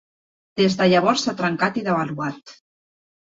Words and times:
Des 0.59 0.77
de 0.79 0.87
llavors 0.93 1.25
s'ha 1.27 1.35
trencat 1.41 1.77
i 1.81 1.83
devaluat. 1.89 2.57